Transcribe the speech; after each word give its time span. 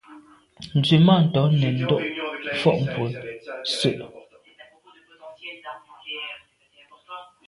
Nzwimàntô 0.77 1.43
nèn 1.61 1.73
ndo’ 1.81 1.97
fotmbwe 2.59 3.09
se. 3.77 3.91